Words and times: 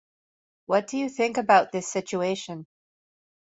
What 0.65 0.87
do 0.87 0.97
you 0.97 1.09
think 1.09 1.37
about 1.37 1.71
this 1.71 1.87
situation? 1.87 2.65